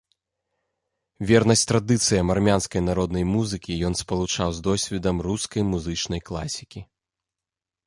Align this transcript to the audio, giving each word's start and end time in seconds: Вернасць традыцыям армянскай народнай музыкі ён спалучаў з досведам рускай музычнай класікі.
Вернасць 1.31 1.65
традыцыям 1.71 2.31
армянскай 2.37 2.81
народнай 2.87 3.27
музыкі 3.35 3.77
ён 3.91 3.99
спалучаў 4.01 4.49
з 4.59 4.65
досведам 4.71 5.23
рускай 5.31 5.61
музычнай 5.71 6.21
класікі. 6.33 6.87